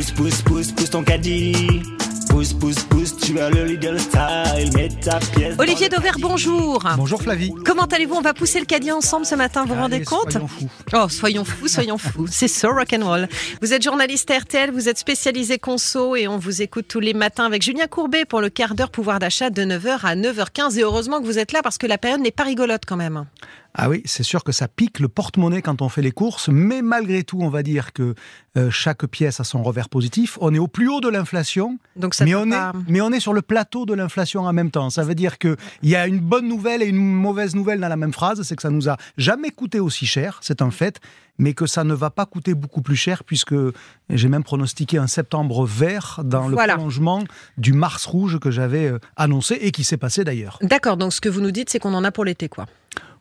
Pousse, 0.00 0.12
pousse, 0.12 0.42
pousse, 0.42 0.72
pousse 0.72 0.88
ton 0.88 1.04
caddie. 1.04 1.82
Pousse, 2.30 2.54
pousse, 2.54 2.82
pousse, 2.84 3.18
tu 3.18 3.38
as 3.38 3.50
le 3.50 3.66
leader 3.66 4.00
style. 4.00 4.72
Mets 4.74 4.88
ta 4.88 5.18
pièce. 5.18 5.54
Olivier 5.58 5.90
Dauvert, 5.90 6.16
bonjour. 6.18 6.82
Bonjour 6.96 7.20
Flavie. 7.20 7.52
Comment 7.66 7.84
allez-vous? 7.84 8.14
On 8.14 8.22
va 8.22 8.32
pousser 8.32 8.60
le 8.60 8.64
caddie 8.64 8.92
ensemble 8.92 9.26
ce 9.26 9.34
matin, 9.34 9.66
vous 9.66 9.74
vous 9.74 9.80
rendez 9.80 10.02
compte? 10.02 10.32
soyons 10.32 10.48
fous. 10.48 10.70
Oh, 10.94 11.08
soyons 11.10 11.44
fous, 11.44 11.68
soyons 11.68 11.98
fous. 11.98 12.26
C'est 12.30 12.48
ça, 12.48 12.68
rock'n'roll. 12.68 13.28
Vous 13.60 13.74
êtes 13.74 13.82
journaliste 13.82 14.32
RTL, 14.32 14.70
vous 14.70 14.88
êtes 14.88 14.96
spécialisé 14.96 15.58
conso 15.58 16.16
et 16.16 16.28
on 16.28 16.38
vous 16.38 16.62
écoute 16.62 16.86
tous 16.88 17.00
les 17.00 17.12
matins 17.12 17.44
avec 17.44 17.60
Julien 17.60 17.86
Courbet 17.86 18.24
pour 18.24 18.40
le 18.40 18.48
quart 18.48 18.74
d'heure 18.74 18.90
pouvoir 18.90 19.18
d'achat 19.18 19.50
de 19.50 19.62
9h 19.64 19.98
à 20.02 20.16
9h15. 20.16 20.78
Et 20.78 20.82
heureusement 20.82 21.20
que 21.20 21.26
vous 21.26 21.38
êtes 21.38 21.52
là 21.52 21.60
parce 21.62 21.76
que 21.76 21.86
la 21.86 21.98
période 21.98 22.22
n'est 22.22 22.30
pas 22.30 22.44
rigolote 22.44 22.84
quand 22.86 22.96
même. 22.96 23.26
Ah 23.74 23.88
oui, 23.88 24.02
c'est 24.04 24.24
sûr 24.24 24.42
que 24.42 24.50
ça 24.52 24.66
pique 24.66 24.98
le 24.98 25.08
porte-monnaie 25.08 25.62
quand 25.62 25.80
on 25.80 25.88
fait 25.88 26.02
les 26.02 26.10
courses, 26.10 26.48
mais 26.48 26.82
malgré 26.82 27.22
tout, 27.22 27.38
on 27.40 27.48
va 27.50 27.62
dire 27.62 27.92
que 27.92 28.14
euh, 28.56 28.68
chaque 28.70 29.06
pièce 29.06 29.38
a 29.38 29.44
son 29.44 29.62
revers 29.62 29.88
positif. 29.88 30.36
On 30.40 30.52
est 30.52 30.58
au 30.58 30.66
plus 30.66 30.88
haut 30.88 31.00
de 31.00 31.08
l'inflation, 31.08 31.78
Donc 31.94 32.14
ça 32.14 32.24
mais 32.24 32.34
on, 32.34 32.48
pas- 32.48 32.72
est, 32.74 32.90
mais 32.90 33.00
on 33.00 33.12
est 33.12 33.20
sur 33.20 33.32
le 33.32 33.42
plateau 33.42 33.86
de 33.86 33.94
l'inflation 33.94 34.42
en 34.42 34.52
même 34.52 34.72
temps. 34.72 34.90
Ça 34.90 35.04
veut 35.04 35.14
dire 35.14 35.38
qu'il 35.38 35.56
y 35.84 35.94
a 35.94 36.08
une 36.08 36.18
bonne 36.18 36.48
nouvelle 36.48 36.82
et 36.82 36.86
une 36.86 36.96
mauvaise 36.96 37.54
nouvelle 37.54 37.78
dans 37.78 37.88
la 37.88 37.96
même 37.96 38.12
phrase, 38.12 38.42
c'est 38.42 38.56
que 38.56 38.62
ça 38.62 38.70
nous 38.70 38.88
a 38.88 38.96
jamais 39.16 39.50
coûté 39.50 39.78
aussi 39.78 40.04
cher, 40.04 40.40
c'est 40.42 40.62
un 40.62 40.72
fait, 40.72 40.98
mais 41.38 41.54
que 41.54 41.66
ça 41.66 41.84
ne 41.84 41.94
va 41.94 42.10
pas 42.10 42.26
coûter 42.26 42.54
beaucoup 42.54 42.82
plus 42.82 42.96
cher 42.96 43.22
puisque 43.22 43.54
j'ai 44.10 44.28
même 44.28 44.42
pronostiqué 44.44 44.98
un 44.98 45.06
septembre 45.06 45.64
vert 45.64 46.20
dans 46.24 46.48
le 46.48 46.54
Voilà. 46.54 46.74
prolongement 46.74 47.22
du 47.56 47.72
Mars 47.72 48.04
rouge 48.06 48.40
que 48.40 48.50
j'avais 48.50 48.86
euh, 48.88 48.98
annoncé 49.16 49.54
et 49.60 49.70
qui 49.70 49.84
s'est 49.84 49.96
passé 49.96 50.24
d'ailleurs. 50.24 50.58
D'accord, 50.60 50.96
donc 50.96 51.12
ce 51.12 51.20
que 51.20 51.28
vous 51.28 51.40
nous 51.40 51.52
dites, 51.52 51.70
c'est 51.70 51.78
qu'on 51.78 51.94
en 51.94 52.02
a 52.04 52.10
pour 52.10 52.24
l'été, 52.24 52.48
quoi. 52.48 52.66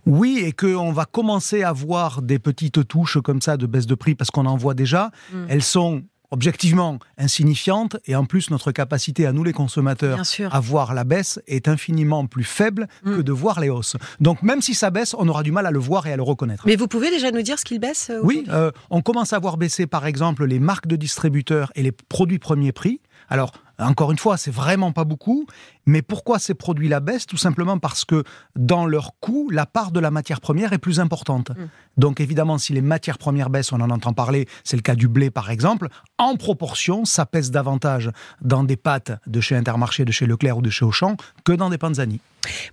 Oui, 0.05 0.41
et 0.43 0.51
qu'on 0.51 0.91
va 0.91 1.05
commencer 1.05 1.63
à 1.63 1.73
voir 1.73 2.21
des 2.21 2.39
petites 2.39 2.87
touches 2.87 3.19
comme 3.21 3.41
ça 3.41 3.57
de 3.57 3.65
baisse 3.65 3.85
de 3.85 3.95
prix 3.95 4.15
parce 4.15 4.31
qu'on 4.31 4.45
en 4.45 4.57
voit 4.57 4.73
déjà. 4.73 5.11
Mm. 5.33 5.45
Elles 5.49 5.63
sont 5.63 6.03
objectivement 6.31 6.99
insignifiantes 7.17 7.97
et 8.05 8.15
en 8.15 8.25
plus 8.25 8.51
notre 8.51 8.71
capacité 8.71 9.25
à 9.25 9.31
nous 9.31 9.43
les 9.43 9.53
consommateurs 9.53 10.21
à 10.51 10.59
voir 10.59 10.93
la 10.93 11.03
baisse 11.03 11.39
est 11.47 11.67
infiniment 11.67 12.27
plus 12.27 12.43
faible 12.43 12.87
Mm. 13.03 13.17
que 13.17 13.21
de 13.21 13.31
voir 13.31 13.59
les 13.59 13.69
hausses. 13.69 13.95
Donc 14.19 14.43
même 14.43 14.61
si 14.61 14.73
ça 14.73 14.89
baisse, 14.89 15.15
on 15.17 15.27
aura 15.27 15.43
du 15.43 15.51
mal 15.51 15.65
à 15.65 15.71
le 15.71 15.79
voir 15.79 16.07
et 16.07 16.13
à 16.13 16.17
le 16.17 16.23
reconnaître. 16.23 16.63
Mais 16.65 16.75
vous 16.75 16.87
pouvez 16.87 17.09
déjà 17.09 17.31
nous 17.31 17.41
dire 17.41 17.57
ce 17.57 17.65
qu'il 17.65 17.79
baisse 17.79 18.09
euh, 18.09 18.19
Oui, 18.23 18.45
euh, 18.49 18.71
on 18.89 19.01
commence 19.01 19.33
à 19.33 19.39
voir 19.39 19.57
baisser 19.57 19.87
par 19.87 20.05
exemple 20.05 20.45
les 20.45 20.59
marques 20.59 20.87
de 20.87 20.95
distributeurs 20.95 21.71
et 21.75 21.83
les 21.83 21.91
produits 21.91 22.39
premier 22.39 22.71
prix. 22.71 23.01
Alors, 23.29 23.51
encore 23.77 24.11
une 24.11 24.17
fois, 24.17 24.37
c'est 24.37 24.51
vraiment 24.51 24.91
pas 24.91 25.03
beaucoup, 25.05 25.45
mais 25.89 26.03
pourquoi 26.03 26.37
ces 26.37 26.53
produits-là 26.53 26.99
baissent 26.99 27.25
Tout 27.25 27.37
simplement 27.37 27.79
parce 27.79 28.05
que 28.05 28.23
dans 28.55 28.85
leur 28.85 29.13
coût, 29.19 29.49
la 29.49 29.65
part 29.65 29.91
de 29.91 29.99
la 29.99 30.11
matière 30.11 30.39
première 30.39 30.71
est 30.71 30.77
plus 30.77 30.99
importante. 30.99 31.49
Mm. 31.49 31.67
Donc 31.97 32.21
évidemment, 32.21 32.59
si 32.59 32.73
les 32.73 32.81
matières 32.81 33.17
premières 33.17 33.49
baissent, 33.49 33.71
on 33.71 33.81
en 33.81 33.89
entend 33.89 34.13
parler, 34.13 34.47
c'est 34.63 34.77
le 34.77 34.83
cas 34.83 34.93
du 34.93 35.07
blé 35.07 35.31
par 35.31 35.49
exemple, 35.49 35.87
en 36.19 36.35
proportion, 36.35 37.05
ça 37.05 37.25
pèse 37.25 37.49
davantage 37.49 38.11
dans 38.41 38.63
des 38.63 38.77
pâtes 38.77 39.13
de 39.25 39.41
chez 39.41 39.55
Intermarché, 39.55 40.05
de 40.05 40.11
chez 40.11 40.27
Leclerc 40.27 40.57
ou 40.57 40.61
de 40.61 40.69
chez 40.69 40.85
Auchan 40.85 41.17
que 41.43 41.53
dans 41.53 41.71
des 41.71 41.79
panzani. 41.79 42.21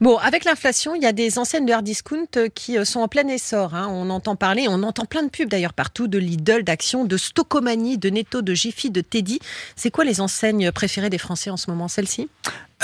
Bon, 0.00 0.16
avec 0.18 0.44
l'inflation, 0.44 0.94
il 0.94 1.02
y 1.02 1.06
a 1.06 1.12
des 1.12 1.38
enseignes 1.38 1.66
de 1.66 1.72
hard 1.72 1.84
discount 1.84 2.26
euh, 2.36 2.48
qui 2.48 2.78
euh, 2.78 2.84
sont 2.84 3.00
en 3.00 3.08
plein 3.08 3.26
essor. 3.28 3.74
hein. 3.74 3.88
On 3.90 4.10
entend 4.10 4.36
parler, 4.36 4.66
on 4.68 4.82
entend 4.82 5.04
plein 5.06 5.22
de 5.22 5.28
pubs 5.28 5.48
d'ailleurs 5.48 5.72
partout, 5.72 6.06
de 6.06 6.18
Lidl, 6.18 6.62
d'Action, 6.62 7.04
de 7.04 7.16
Stocomanie, 7.16 7.98
de 7.98 8.08
Netto, 8.08 8.42
de 8.42 8.54
Jiffy, 8.54 8.90
de 8.90 9.00
Teddy. 9.00 9.40
C'est 9.74 9.90
quoi 9.90 10.04
les 10.04 10.20
enseignes 10.20 10.70
préférées 10.70 11.10
des 11.10 11.18
Français 11.18 11.50
en 11.50 11.56
ce 11.56 11.70
moment? 11.70 11.88
Celle-ci? 11.88 12.28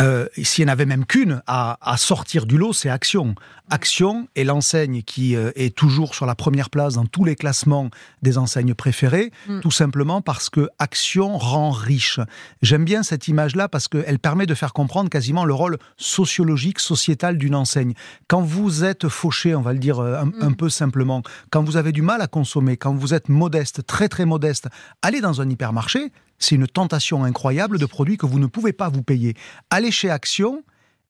Euh, 0.01 0.27
S'il 0.43 0.65
n'y 0.65 0.71
en 0.71 0.73
avait 0.73 0.87
même 0.87 1.05
qu'une 1.05 1.43
à, 1.47 1.79
à 1.83 1.97
sortir 1.99 2.47
du 2.47 2.57
lot, 2.57 2.73
c'est 2.73 2.89
Action. 2.89 3.35
Action 3.71 4.27
est 4.37 4.45
l'enseigne 4.45 5.03
qui 5.03 5.37
euh, 5.37 5.51
est 5.55 5.75
toujours 5.75 6.15
sur 6.15 6.25
la 6.25 6.35
première 6.35 6.71
place 6.71 6.95
dans 6.95 7.05
tous 7.07 7.25
les 7.25 7.37
classements 7.37 7.91
des 8.23 8.39
enseignes 8.39 8.75
préférées, 8.75 9.31
Mm. 9.49 9.61
tout 9.61 9.71
simplement 9.71 10.21
parce 10.23 10.49
que 10.51 10.69
Action 10.79 11.37
rend 11.37 11.71
riche. 11.71 12.21
J'aime 12.63 12.85
bien 12.85 13.03
cette 13.03 13.29
image-là 13.29 13.69
parce 13.69 13.89
qu'elle 13.89 14.19
permet 14.19 14.47
de 14.47 14.55
faire 14.55 14.73
comprendre 14.73 15.11
quasiment 15.11 15.45
le 15.45 15.55
rôle 15.55 15.79
sociologique, 15.97 16.79
sociétal 16.81 17.39
d'une 17.39 17.55
enseigne. 17.55 17.95
Quand 18.29 18.43
vous 18.43 18.85
êtes 18.85 19.09
fauché, 19.09 19.55
on 19.55 19.63
va 19.63 19.73
le 19.73 19.79
dire 19.79 19.99
euh, 20.01 20.17
un, 20.23 20.31
un 20.47 20.53
peu 20.53 20.69
simplement, 20.69 21.23
quand 21.51 21.63
vous 21.63 21.77
avez 21.77 21.93
du 21.93 22.03
mal 22.03 22.21
à 22.23 22.27
consommer, 22.27 22.77
quand 22.77 22.95
vous 22.95 23.15
êtes 23.15 23.29
modeste, 23.29 23.87
très 23.87 24.09
très 24.09 24.25
modeste, 24.25 24.69
allez 25.03 25.21
dans 25.21 25.41
un 25.41 25.49
hypermarché, 25.49 26.13
c'est 26.43 26.55
une 26.55 26.67
tentation 26.67 27.25
incroyable 27.25 27.79
de 27.79 27.87
produits 27.87 28.17
que 28.17 28.27
vous 28.27 28.39
ne 28.39 28.47
pouvez 28.47 28.73
pas 28.73 28.89
vous 28.89 29.03
payer. 29.03 29.35
Allez 29.71 29.91
chez 29.91 30.11
Action. 30.11 30.63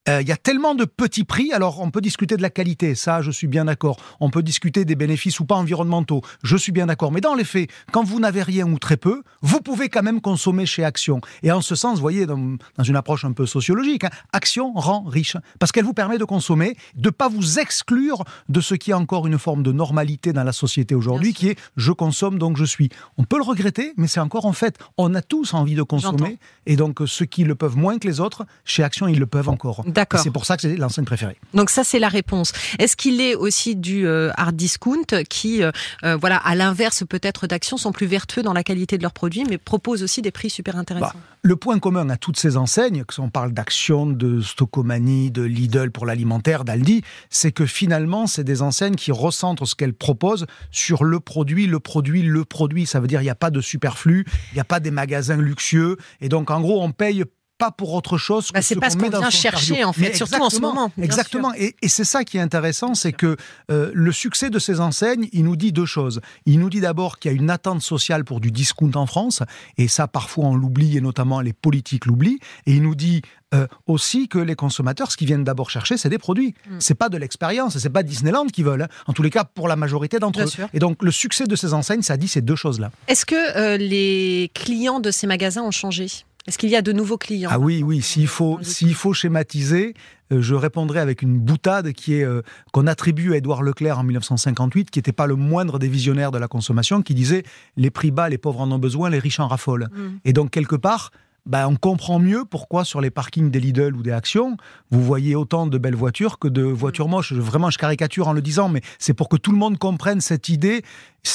Euh, 0.09 0.21
Il 0.21 0.27
y 0.27 0.31
a 0.31 0.37
tellement 0.37 0.75
de 0.75 0.85
petits 0.85 1.23
prix, 1.23 1.51
alors 1.53 1.81
on 1.81 1.91
peut 1.91 2.01
discuter 2.01 2.37
de 2.37 2.41
la 2.41 2.49
qualité, 2.49 2.95
ça 2.95 3.21
je 3.21 3.31
suis 3.31 3.47
bien 3.47 3.65
d'accord. 3.65 3.97
On 4.19 4.29
peut 4.29 4.43
discuter 4.43 4.85
des 4.85 4.95
bénéfices 4.95 5.39
ou 5.39 5.45
pas 5.45 5.55
environnementaux, 5.55 6.21
je 6.43 6.57
suis 6.57 6.71
bien 6.71 6.87
d'accord. 6.87 7.11
Mais 7.11 7.21
dans 7.21 7.35
les 7.35 7.43
faits, 7.43 7.69
quand 7.91 8.03
vous 8.03 8.19
n'avez 8.19 8.43
rien 8.43 8.67
ou 8.67 8.79
très 8.79 8.97
peu, 8.97 9.23
vous 9.41 9.61
pouvez 9.61 9.89
quand 9.89 10.03
même 10.03 10.21
consommer 10.21 10.65
chez 10.65 10.83
Action. 10.83 11.21
Et 11.41 11.51
en 11.51 11.61
ce 11.61 11.75
sens, 11.75 11.95
vous 11.95 12.01
voyez, 12.01 12.25
dans, 12.25 12.57
dans 12.77 12.83
une 12.83 12.95
approche 12.95 13.25
un 13.25 13.31
peu 13.31 13.45
sociologique, 13.45 14.03
hein, 14.03 14.09
Action 14.31 14.73
rend 14.73 15.03
riche 15.03 15.37
parce 15.59 15.71
qu'elle 15.71 15.85
vous 15.85 15.93
permet 15.93 16.17
de 16.17 16.25
consommer, 16.25 16.75
de 16.95 17.09
pas 17.09 17.29
vous 17.29 17.59
exclure 17.59 18.23
de 18.49 18.61
ce 18.61 18.75
qui 18.75 18.91
est 18.91 18.95
encore 18.95 19.27
une 19.27 19.39
forme 19.39 19.63
de 19.63 19.71
normalité 19.71 20.33
dans 20.33 20.43
la 20.43 20.53
société 20.53 20.95
aujourd'hui, 20.95 21.33
qui 21.33 21.49
est 21.49 21.59
je 21.77 21.91
consomme 21.91 22.39
donc 22.39 22.57
je 22.57 22.65
suis. 22.65 22.89
On 23.17 23.23
peut 23.23 23.37
le 23.37 23.43
regretter, 23.43 23.93
mais 23.97 24.07
c'est 24.07 24.19
encore 24.19 24.45
en 24.45 24.53
fait, 24.53 24.77
on 24.97 25.15
a 25.15 25.21
tous 25.21 25.53
envie 25.53 25.75
de 25.75 25.83
consommer, 25.83 26.37
et 26.65 26.75
donc 26.75 26.99
ceux 27.05 27.25
qui 27.25 27.43
le 27.43 27.55
peuvent 27.55 27.77
moins 27.77 27.99
que 27.99 28.07
les 28.07 28.19
autres, 28.19 28.45
chez 28.65 28.83
Action 28.83 29.07
ils 29.07 29.19
le 29.19 29.27
peuvent 29.27 29.49
encore. 29.49 29.83
D'accord. 29.93 30.19
C'est 30.21 30.31
pour 30.31 30.45
ça 30.45 30.55
que 30.55 30.61
c'est 30.63 30.75
l'enseigne 30.75 31.05
préférée. 31.05 31.37
Donc 31.53 31.69
ça, 31.69 31.83
c'est 31.83 31.99
la 31.99 32.09
réponse. 32.09 32.51
Est-ce 32.79 32.95
qu'il 32.95 33.21
est 33.21 33.35
aussi 33.35 33.75
du 33.75 34.07
euh, 34.07 34.31
hard 34.35 34.55
discount 34.55 35.23
qui, 35.29 35.63
euh, 35.63 35.71
euh, 36.03 36.15
voilà, 36.15 36.37
à 36.37 36.55
l'inverse 36.55 37.03
peut-être 37.07 37.47
d'Action, 37.47 37.77
sont 37.77 37.91
plus 37.91 38.07
vertueux 38.07 38.43
dans 38.43 38.53
la 38.53 38.63
qualité 38.63 38.97
de 38.97 39.03
leurs 39.03 39.13
produits, 39.13 39.43
mais 39.49 39.57
proposent 39.57 40.03
aussi 40.03 40.21
des 40.21 40.31
prix 40.31 40.49
super 40.49 40.77
intéressants? 40.77 41.11
Bah, 41.13 41.19
le 41.41 41.55
point 41.55 41.79
commun 41.79 42.09
à 42.09 42.17
toutes 42.17 42.37
ces 42.37 42.57
enseignes, 42.57 43.03
que 43.03 43.19
on 43.19 43.29
parle 43.29 43.51
d'Action, 43.51 44.05
de 44.05 44.41
Stocomanie, 44.41 45.29
de 45.29 45.43
Lidl 45.43 45.91
pour 45.91 46.05
l'alimentaire, 46.05 46.63
d'Aldi, 46.63 47.03
c'est 47.29 47.51
que 47.51 47.65
finalement, 47.65 48.27
c'est 48.27 48.43
des 48.43 48.61
enseignes 48.61 48.95
qui 48.95 49.11
recentrent 49.11 49.65
ce 49.65 49.75
qu'elles 49.75 49.93
proposent 49.93 50.45
sur 50.71 51.03
le 51.03 51.19
produit, 51.19 51.67
le 51.67 51.79
produit, 51.79 52.21
le 52.23 52.45
produit. 52.45 52.85
Ça 52.85 52.99
veut 52.99 53.07
dire 53.07 53.21
il 53.21 53.25
n'y 53.25 53.29
a 53.29 53.35
pas 53.35 53.51
de 53.51 53.61
superflu, 53.61 54.25
il 54.51 54.55
n'y 54.55 54.61
a 54.61 54.65
pas 54.65 54.79
des 54.79 54.91
magasins 54.91 55.37
luxueux, 55.37 55.97
et 56.21 56.29
donc 56.29 56.49
en 56.49 56.61
gros, 56.61 56.81
on 56.81 56.91
paye 56.91 57.23
pas 57.65 57.71
pour 57.71 57.93
autre 57.93 58.17
chose 58.17 58.47
que 58.49 58.53
Bah, 58.53 58.61
ce 58.61 58.73
pas 58.75 58.89
ce 58.89 58.97
met 58.97 59.03
qu'on 59.05 59.09
dans 59.11 59.19
vient 59.19 59.31
son 59.31 59.37
chercher, 59.37 59.67
cardio. 59.75 59.87
en 59.87 59.93
fait, 59.93 60.01
Mais 60.01 60.13
surtout 60.13 60.41
en 60.41 60.49
ce 60.49 60.59
moment, 60.59 60.91
Exactement. 61.01 61.53
Et, 61.55 61.75
et 61.81 61.87
c'est 61.87 62.03
ça 62.03 62.23
qui 62.23 62.37
est 62.37 62.41
intéressant, 62.41 62.93
c'est 62.93 63.13
que 63.13 63.37
euh, 63.71 63.91
le 63.93 64.11
succès 64.11 64.49
de 64.49 64.59
ces 64.59 64.79
enseignes, 64.79 65.27
il 65.31 65.43
nous 65.45 65.55
dit 65.55 65.71
deux 65.71 65.85
choses. 65.85 66.19
Il 66.45 66.59
nous 66.59 66.69
dit 66.69 66.81
d'abord 66.81 67.19
qu'il 67.19 67.31
y 67.31 67.33
a 67.33 67.37
une 67.37 67.49
attente 67.49 67.81
sociale 67.81 68.23
pour 68.25 68.39
du 68.39 68.51
discount 68.51 68.91
en 68.95 69.05
France, 69.05 69.41
et 69.77 69.87
ça 69.87 70.07
parfois 70.07 70.45
on 70.45 70.55
l'oublie, 70.55 70.97
et 70.97 71.01
notamment 71.01 71.39
les 71.41 71.53
politiques 71.53 72.05
l'oublient. 72.05 72.39
Et 72.65 72.73
il 72.73 72.81
nous 72.83 72.95
dit 72.95 73.21
euh, 73.53 73.67
aussi 73.87 74.27
que 74.27 74.39
les 74.39 74.55
consommateurs, 74.55 75.11
ce 75.11 75.17
qu'ils 75.17 75.27
viennent 75.27 75.43
d'abord 75.43 75.69
chercher, 75.69 75.95
c'est 75.97 76.09
des 76.09 76.17
produits. 76.17 76.55
Mm. 76.69 76.77
C'est 76.79 76.95
pas 76.95 77.09
de 77.09 77.17
l'expérience, 77.17 77.77
c'est 77.77 77.89
pas 77.89 78.01
Disneyland 78.03 78.47
qu'ils 78.47 78.65
veulent. 78.65 78.81
hein. 78.81 78.87
En 79.05 79.13
tous 79.13 79.21
les 79.23 79.29
cas, 79.29 79.43
pour 79.43 79.67
la 79.67 79.75
majorité 79.75 80.17
d'entre 80.19 80.39
Bien 80.39 80.47
eux. 80.47 80.49
sûr. 80.49 80.67
Et 80.73 80.79
donc 80.79 81.03
le 81.03 81.11
succès 81.11 81.45
de 81.45 81.55
ces 81.55 81.73
enseignes, 81.73 82.01
ça 82.01 82.17
dit 82.17 82.27
ces 82.27 82.41
deux 82.41 82.55
choses-là. 82.55 82.91
Est-ce 83.07 83.25
que 83.25 83.35
euh, 83.57 83.77
les 83.77 84.49
clients 84.55 84.99
de 84.99 85.11
ces 85.11 85.27
magasins 85.27 85.61
ont 85.61 85.71
changé? 85.71 86.07
Est-ce 86.47 86.57
qu'il 86.57 86.69
y 86.69 86.75
a 86.75 86.81
de 86.81 86.91
nouveaux 86.91 87.17
clients 87.17 87.49
Ah 87.53 87.59
oui, 87.59 87.83
oui, 87.83 88.01
s'il 88.01 88.27
faut, 88.27 88.59
s'il 88.61 88.93
faut 88.95 89.13
schématiser, 89.13 89.93
euh, 90.31 90.41
je 90.41 90.55
répondrai 90.55 90.99
avec 90.99 91.21
une 91.21 91.39
boutade 91.39 91.93
qui 91.93 92.15
est 92.15 92.25
euh, 92.25 92.41
qu'on 92.73 92.85
attribue 92.85 93.33
à 93.33 93.37
Édouard 93.37 93.63
Leclerc 93.63 93.99
en 93.99 94.03
1958, 94.03 94.91
qui 94.91 94.99
n'était 94.99 95.13
pas 95.13 95.25
le 95.25 95.35
moindre 95.35 95.79
des 95.79 95.87
visionnaires 95.87 96.31
de 96.31 96.37
la 96.37 96.49
consommation, 96.49 97.01
qui 97.01 97.13
disait 97.13 97.43
les 97.77 97.89
prix 97.89 98.11
bas, 98.11 98.27
les 98.27 98.37
pauvres 98.37 98.59
en 98.59 98.71
ont 98.71 98.79
besoin, 98.79 99.09
les 99.09 99.19
riches 99.19 99.39
en 99.39 99.47
raffolent. 99.47 99.87
Mm. 99.93 100.07
Et 100.25 100.33
donc 100.33 100.51
quelque 100.51 100.75
part, 100.75 101.11
bah, 101.45 101.67
on 101.67 101.75
comprend 101.75 102.19
mieux 102.19 102.45
pourquoi 102.45 102.85
sur 102.85 103.01
les 103.01 103.09
parkings 103.09 103.51
des 103.51 103.59
Lidl 103.59 103.95
ou 103.95 104.01
des 104.01 104.11
Actions, 104.11 104.55
vous 104.91 105.03
voyez 105.03 105.35
autant 105.35 105.67
de 105.67 105.77
belles 105.77 105.95
voitures 105.95 106.39
que 106.39 106.47
de 106.47 106.61
voitures 106.61 107.09
moches. 107.09 107.33
Vraiment, 107.33 107.69
je 107.69 107.77
caricature 107.77 108.29
en 108.29 108.33
le 108.33 108.41
disant, 108.41 108.69
mais 108.69 108.81
c'est 108.97 109.13
pour 109.13 109.27
que 109.27 109.35
tout 109.35 109.51
le 109.51 109.57
monde 109.57 109.77
comprenne 109.77 110.21
cette 110.21 110.47
idée. 110.47 110.83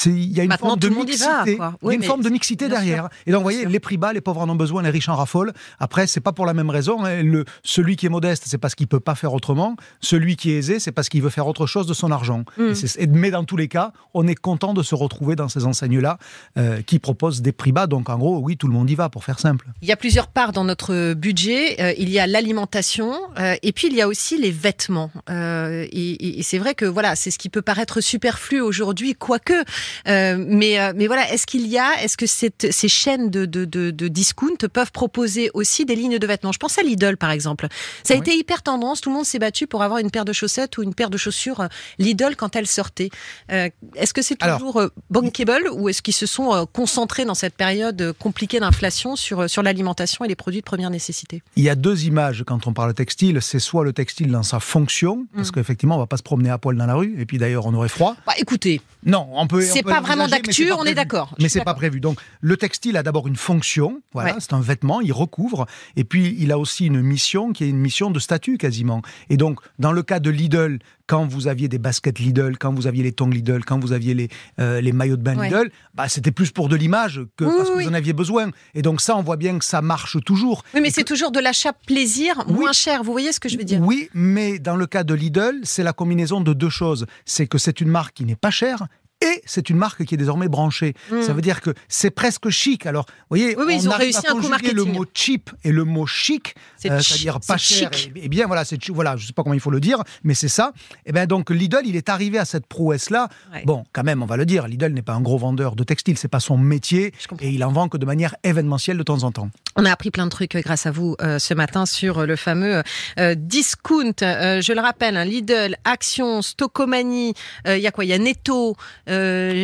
Il 0.06 0.36
y 0.36 0.40
a 0.40 0.42
une 0.42 0.50
Maintenant, 0.50 0.68
forme 0.68 0.80
de 0.80 0.88
mixité. 0.90 1.56
va, 1.56 1.74
Oui, 1.82 1.94
une 1.94 2.02
forme 2.02 2.22
de 2.22 2.28
mixité 2.28 2.68
derrière. 2.68 3.04
sûr. 3.04 3.08
Et 3.26 3.30
donc, 3.32 3.38
vous 3.38 3.44
voyez, 3.44 3.60
sûr. 3.62 3.70
les 3.70 3.80
prix 3.80 3.96
bas, 3.96 4.12
les 4.12 4.20
pauvres 4.20 4.42
en 4.42 4.48
ont 4.50 4.54
besoin, 4.54 4.82
les 4.82 4.90
riches 4.90 5.08
en 5.08 5.16
raffolent. 5.16 5.52
Après, 5.80 6.06
c'est 6.06 6.20
pas 6.20 6.32
pour 6.32 6.44
la 6.44 6.52
même 6.52 6.68
raison. 6.68 7.04
hein. 7.06 7.22
Le, 7.22 7.46
celui 7.62 7.96
qui 7.96 8.04
est 8.04 8.10
modeste, 8.10 8.44
c'est 8.46 8.58
parce 8.58 8.74
qu'il 8.74 8.86
peut 8.86 9.00
pas 9.00 9.14
faire 9.14 9.32
autrement. 9.32 9.76
Celui 10.00 10.36
qui 10.36 10.50
est 10.52 10.58
aisé, 10.58 10.78
c'est 10.78 10.92
parce 10.92 11.08
qu'il 11.08 11.22
veut 11.22 11.30
faire 11.30 11.46
autre 11.46 11.66
chose 11.66 11.86
de 11.86 11.94
son 11.94 12.10
argent. 12.10 12.44
Mm. 12.58 12.72
Et 12.98 13.06
mais 13.06 13.30
dans 13.30 13.44
tous 13.44 13.56
les 13.56 13.68
cas, 13.68 13.92
on 14.12 14.26
est 14.28 14.34
content 14.34 14.74
de 14.74 14.82
se 14.82 14.94
retrouver 14.94 15.36
dans 15.36 15.48
ces 15.48 15.64
enseignes-là 15.64 16.18
euh, 16.58 16.82
qui 16.82 16.98
proposent 16.98 17.40
des 17.40 17.52
prix 17.52 17.72
bas. 17.72 17.86
Donc, 17.86 18.10
en 18.10 18.18
gros, 18.18 18.38
oui, 18.40 18.58
tout 18.58 18.66
le 18.68 18.74
monde 18.74 18.90
y 18.90 18.94
va, 18.94 19.08
pour 19.08 19.24
faire 19.24 19.38
simple. 19.40 19.66
Il 19.80 19.88
y 19.88 19.92
a 19.92 19.96
plusieurs 19.96 20.28
parts 20.28 20.52
dans 20.52 20.64
notre 20.64 21.14
budget. 21.14 21.80
Euh, 21.80 21.94
il 21.96 22.10
y 22.10 22.18
a 22.18 22.26
l'alimentation 22.26 23.14
euh, 23.38 23.56
et 23.62 23.72
puis 23.72 23.86
il 23.88 23.94
y 23.94 24.02
a 24.02 24.08
aussi 24.08 24.36
les 24.38 24.50
vêtements. 24.50 25.10
Et 25.30 25.88
et- 25.90 26.38
et 26.40 26.42
c'est 26.42 26.58
vrai 26.58 26.74
que 26.74 26.84
voilà, 26.84 27.16
c'est 27.16 27.30
ce 27.30 27.38
qui 27.38 27.48
peut 27.48 27.62
paraître 27.62 28.00
superflu 28.00 28.60
aujourd'hui, 28.60 29.14
quoique 29.14 29.64
mais, 30.06 30.80
euh, 30.80 30.92
mais 30.96 31.06
voilà, 31.06 31.30
est-ce 31.32 31.46
qu'il 31.46 31.66
y 31.66 31.78
a, 31.78 32.02
est-ce 32.02 32.16
que 32.16 32.26
cette, 32.26 32.68
ces 32.72 32.88
chaînes 32.88 33.30
de, 33.30 33.46
de, 33.46 33.64
de, 33.64 33.90
de 33.90 34.08
discount 34.08 34.56
peuvent 34.72 34.92
proposer 34.92 35.50
aussi 35.54 35.84
des 35.84 35.94
lignes 35.96 36.18
de 36.18 36.26
vêtements? 36.26 36.52
Je 36.52 36.58
pense 36.58 36.78
à 36.78 36.82
Lidl, 36.82 37.16
par 37.16 37.30
exemple. 37.30 37.66
Ça 38.04 38.14
a 38.14 38.16
Oui. 38.16 38.22
été 38.22 38.36
hyper 38.36 38.62
tendance. 38.62 39.00
Tout 39.00 39.10
le 39.10 39.16
monde 39.16 39.24
s'est 39.26 39.38
battu 39.38 39.66
pour 39.66 39.82
avoir 39.82 39.98
une 39.98 40.10
paire 40.10 40.24
de 40.24 40.32
chaussettes 40.32 40.78
ou 40.78 40.82
une 40.82 40.94
paire 40.94 41.10
de 41.10 41.16
chaussures 41.16 41.60
euh, 41.60 41.66
Lidl 41.98 42.36
quand 42.36 42.56
elle 42.56 42.66
sortait. 42.66 43.10
Euh, 43.52 43.68
est-ce 43.94 44.14
que 44.14 44.22
c'est 44.22 44.42
Alors- 44.42 44.58
toujours 44.58 44.80
euh, 44.80 44.88
bankable 45.10 45.68
ou 45.72 45.88
est-ce 45.88 46.02
qu'ils 46.02 46.14
se 46.14 46.26
sont 46.26 46.54
euh, 46.54 46.64
concentrés 46.72 47.24
dans 47.24 47.34
cette 47.34 47.54
période 47.54 48.00
euh, 48.00 48.12
compliquée 48.12 48.60
d'inflation 48.60 49.16
sur, 49.16 49.40
euh, 49.40 49.48
sur 49.48 49.62
l'alimentation 49.62 50.24
et 50.24 50.28
les 50.28 50.36
produits 50.36 50.60
de 50.60 50.64
première 50.66 50.90
nécessité? 50.90 51.42
Il 51.56 51.62
y 51.64 51.68
a 51.68 51.74
deux 51.74 52.04
images 52.04 52.44
quand 52.46 52.66
on 52.66 52.72
parle 52.72 52.94
textile. 52.94 53.38
C'est 53.42 53.58
soit 53.58 53.84
le 53.84 53.92
textile 53.92 54.30
dans 54.30 54.42
sa 54.42 54.60
fonction, 54.60 55.26
parce 55.34 55.48
Mm. 55.48 55.52
qu'effectivement, 55.52 55.96
on 55.96 55.98
va 55.98 56.06
pas 56.06 56.16
se 56.16 56.22
promener 56.22 56.50
à 56.50 56.58
poil 56.58 56.76
dans 56.76 56.86
la 56.86 56.94
rue, 56.94 57.14
et 57.20 57.26
puis 57.26 57.38
d'ailleurs, 57.38 57.66
on 57.66 57.74
aurait 57.74 57.88
froid. 57.88 58.16
bah, 58.26 58.32
Écoutez, 58.38 58.80
Non, 59.04 59.28
on 59.32 59.46
peut. 59.46 59.62
C'est 59.72 59.82
pas 59.82 60.00
vraiment 60.00 60.26
d'actu, 60.28 60.72
on 60.72 60.84
est 60.84 60.94
d'accord. 60.94 61.34
Mais 61.40 61.48
c'est 61.48 61.64
pas 61.64 61.74
prévu. 61.74 62.00
Donc, 62.00 62.18
le 62.40 62.56
textile 62.56 62.96
a 62.96 63.02
d'abord 63.02 63.28
une 63.28 63.36
fonction. 63.36 64.00
Voilà, 64.12 64.34
Ouais. 64.34 64.40
c'est 64.40 64.52
un 64.52 64.60
vêtement, 64.60 65.00
il 65.00 65.12
recouvre. 65.12 65.66
Et 65.96 66.04
puis, 66.04 66.36
il 66.38 66.52
a 66.52 66.58
aussi 66.58 66.86
une 66.86 67.00
mission 67.02 67.52
qui 67.52 67.64
est 67.64 67.68
une 67.68 67.78
mission 67.78 68.10
de 68.10 68.18
statut 68.18 68.58
quasiment. 68.58 69.02
Et 69.30 69.36
donc, 69.36 69.60
dans 69.78 69.92
le 69.92 70.02
cas 70.02 70.20
de 70.20 70.30
Lidl, 70.30 70.78
quand 71.06 71.26
vous 71.26 71.46
aviez 71.48 71.68
des 71.68 71.78
baskets 71.78 72.18
Lidl, 72.18 72.58
quand 72.58 72.74
vous 72.74 72.86
aviez 72.86 73.02
les 73.02 73.12
tongs 73.12 73.30
Lidl, 73.30 73.64
quand 73.64 73.78
vous 73.78 73.92
aviez 73.92 74.12
les, 74.14 74.28
euh, 74.60 74.80
les 74.82 74.92
maillots 74.92 75.16
de 75.16 75.22
bain 75.22 75.36
Ouais. 75.38 75.48
Lidl, 75.48 75.70
bah, 75.94 76.08
c'était 76.08 76.32
plus 76.32 76.50
pour 76.50 76.68
de 76.68 76.76
l'image 76.76 77.22
que 77.36 77.44
Oui, 77.44 77.52
parce 77.56 77.70
que 77.70 77.82
vous 77.82 77.88
en 77.88 77.94
aviez 77.94 78.12
besoin. 78.12 78.50
Et 78.74 78.82
donc, 78.82 79.00
ça, 79.00 79.16
on 79.16 79.22
voit 79.22 79.36
bien 79.36 79.58
que 79.58 79.64
ça 79.64 79.80
marche 79.80 80.18
toujours. 80.26 80.64
Oui, 80.74 80.80
mais 80.82 80.90
c'est 80.90 81.02
que- 81.04 81.08
toujours 81.08 81.30
de 81.30 81.40
l'achat 81.40 81.72
plaisir 81.72 82.44
Oui. 82.48 82.54
moins 82.54 82.72
cher. 82.72 83.02
Vous 83.02 83.12
voyez 83.12 83.32
ce 83.32 83.40
que 83.40 83.48
je 83.48 83.56
veux 83.56 83.64
dire? 83.64 83.80
Oui, 83.80 84.10
mais 84.12 84.58
dans 84.58 84.76
le 84.76 84.86
cas 84.86 85.02
de 85.04 85.14
Lidl, 85.14 85.60
c'est 85.62 85.82
la 85.82 85.92
combinaison 85.94 86.40
de 86.42 86.52
deux 86.52 86.68
choses. 86.68 87.06
C'est 87.24 87.46
que 87.46 87.56
c'est 87.58 87.80
une 87.80 87.88
marque 87.88 88.14
qui 88.16 88.24
n'est 88.24 88.36
pas 88.36 88.50
chère. 88.50 88.86
Et 89.20 89.42
c'est 89.46 89.68
une 89.68 89.76
marque 89.76 90.04
qui 90.04 90.14
est 90.14 90.18
désormais 90.18 90.48
branchée. 90.48 90.94
Mm. 91.10 91.22
Ça 91.22 91.32
veut 91.32 91.40
dire 91.40 91.60
que 91.60 91.74
c'est 91.88 92.10
presque 92.10 92.50
chic. 92.50 92.86
Alors, 92.86 93.06
vous 93.08 93.36
voyez, 93.36 93.56
Oui, 93.56 93.64
oui, 93.66 93.78
ils 93.80 93.88
on 93.88 93.92
ont 93.92 93.96
réussi 93.96 94.26
à 94.26 94.30
un 94.30 94.34
coup 94.34 94.42
conjuguer 94.42 94.70
le 94.70 94.84
marketing. 94.84 94.92
mot 94.92 95.04
cheap 95.12 95.50
et 95.64 95.72
le 95.72 95.84
mot 95.84 96.06
chic, 96.06 96.54
euh, 96.86 97.00
c'est-à-dire 97.00 97.40
pas 97.40 97.56
cher. 97.56 97.92
chic. 97.92 98.12
Et, 98.14 98.26
et 98.26 98.28
bien 98.28 98.46
voilà, 98.46 98.64
c'est 98.64 98.78
voilà, 98.90 99.16
je 99.16 99.26
sais 99.26 99.32
pas 99.32 99.42
comment 99.42 99.54
il 99.54 99.60
faut 99.60 99.70
le 99.70 99.80
dire, 99.80 100.02
mais 100.22 100.34
c'est 100.34 100.48
ça. 100.48 100.72
Et 101.04 101.12
ben 101.12 101.26
donc 101.26 101.50
Lidl, 101.50 101.82
il 101.84 101.96
est 101.96 102.08
arrivé 102.08 102.38
à 102.38 102.44
cette 102.44 102.66
prouesse 102.66 103.10
là. 103.10 103.28
Ouais. 103.52 103.62
Bon, 103.64 103.84
quand 103.92 104.04
même, 104.04 104.22
on 104.22 104.26
va 104.26 104.36
le 104.36 104.46
dire, 104.46 104.68
Lidl 104.68 104.92
n'est 104.92 105.02
pas 105.02 105.14
un 105.14 105.20
gros 105.20 105.38
vendeur 105.38 105.74
de 105.74 105.82
textiles, 105.84 106.16
c'est 106.16 106.28
pas 106.28 106.40
son 106.40 106.56
métier, 106.56 107.12
et 107.40 107.50
il 107.50 107.64
en 107.64 107.72
vend 107.72 107.88
que 107.88 107.96
de 107.96 108.06
manière 108.06 108.36
événementielle 108.44 108.98
de 108.98 109.02
temps 109.02 109.24
en 109.24 109.32
temps. 109.32 109.50
On 109.76 109.84
a 109.84 109.92
appris 109.92 110.10
plein 110.10 110.24
de 110.24 110.30
trucs 110.30 110.54
euh, 110.56 110.60
grâce 110.60 110.86
à 110.86 110.90
vous 110.90 111.16
euh, 111.20 111.38
ce 111.38 111.54
matin 111.54 111.86
sur 111.86 112.26
le 112.26 112.36
fameux 112.36 112.82
euh, 113.18 113.34
discount. 113.36 114.12
Je 114.20 114.72
le 114.72 114.80
rappelle, 114.80 115.16
hein, 115.16 115.24
Lidl, 115.24 115.76
Action, 115.84 116.42
Stocomanie, 116.42 117.34
il 117.66 117.78
y 117.78 117.86
a 117.86 117.90
quoi? 117.90 118.04
Il 118.04 118.08
y 118.08 118.12
a 118.12 118.18
Netto, 118.18 118.76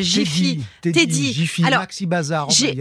Jiffy. 0.02 0.61
Teddy, 0.81 0.99
Teddy. 1.00 1.32
Jiffy, 1.32 1.64
Alors, 1.64 1.81
Maxi 1.81 2.06
Bazar, 2.06 2.50
j'ai- 2.50 2.75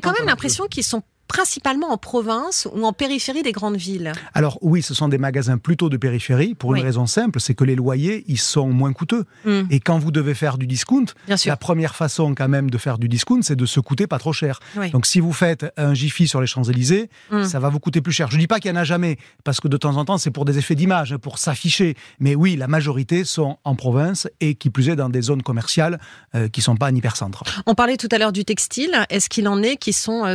quand 0.00 0.12
même 0.12 0.26
l'impression 0.26 0.66
qu'ils 0.66 0.84
sont 0.84 1.02
principalement 1.28 1.90
en 1.90 1.96
province 1.98 2.68
ou 2.74 2.84
en 2.84 2.92
périphérie 2.92 3.42
des 3.42 3.52
grandes 3.52 3.76
villes. 3.76 4.12
Alors 4.34 4.58
oui, 4.62 4.82
ce 4.82 4.94
sont 4.94 5.08
des 5.08 5.18
magasins 5.18 5.58
plutôt 5.58 5.88
de 5.88 5.96
périphérie 5.96 6.54
pour 6.54 6.70
Oui. 6.70 6.78
une 6.80 6.84
raison 6.84 7.06
simple, 7.06 7.40
c'est 7.40 7.54
que 7.54 7.64
les 7.64 7.74
loyers, 7.74 8.24
ils 8.28 8.38
sont 8.38 8.68
moins 8.68 8.92
coûteux. 8.92 9.24
Hmm, 9.44 9.62
Et 9.70 9.80
quand 9.80 9.98
vous 9.98 10.10
devez 10.10 10.34
faire 10.34 10.58
du 10.58 10.66
discount, 10.66 11.06
la 11.46 11.56
première 11.56 11.94
façon 11.96 12.34
quand 12.34 12.48
même 12.48 12.70
de 12.70 12.78
faire 12.78 12.98
du 12.98 13.08
discount, 13.08 13.40
c'est 13.42 13.56
de 13.56 13.66
se 13.66 13.80
coûter 13.80 14.06
pas 14.06 14.18
trop 14.18 14.32
cher. 14.32 14.60
Oui. 14.76 14.90
Donc 14.90 15.06
si 15.06 15.20
vous 15.20 15.32
faites 15.32 15.66
un 15.76 15.94
Jiffy 15.94 16.28
sur 16.28 16.40
les 16.40 16.46
Champs-Élysées, 16.46 17.10
Hmm. 17.30 17.44
ça 17.44 17.58
va 17.58 17.68
vous 17.68 17.80
coûter 17.80 18.00
plus 18.00 18.12
cher. 18.12 18.30
Je 18.30 18.38
dis 18.38 18.46
pas 18.46 18.60
qu'il 18.60 18.70
y 18.70 18.72
en 18.74 18.76
a 18.76 18.84
jamais, 18.84 19.18
parce 19.44 19.60
que 19.60 19.68
de 19.68 19.76
temps 19.76 19.96
en 19.96 20.04
temps, 20.04 20.18
c'est 20.18 20.30
pour 20.30 20.44
des 20.44 20.58
effets 20.58 20.74
d'image, 20.74 21.16
pour 21.16 21.38
s'afficher. 21.38 21.96
Mais 22.20 22.34
oui, 22.34 22.56
la 22.56 22.68
majorité 22.68 23.24
sont 23.24 23.58
en 23.64 23.74
province 23.74 24.28
et 24.40 24.54
qui 24.54 24.70
plus 24.70 24.88
est 24.88 24.96
dans 24.96 25.08
des 25.08 25.22
zones 25.22 25.42
commerciales 25.42 25.98
euh, 26.34 26.48
qui 26.48 26.62
sont 26.62 26.76
pas 26.76 26.86
en 26.90 26.94
hypercentre. 26.94 27.42
On 27.66 27.74
parlait 27.74 27.96
tout 27.96 28.08
à 28.12 28.18
l'heure 28.18 28.32
du 28.32 28.44
textile. 28.44 29.04
Est-ce 29.10 29.28
qu'il 29.28 29.48
en 29.48 29.62
est 29.62 29.76
qui 29.76 29.92
sont 29.92 30.24
euh, 30.24 30.34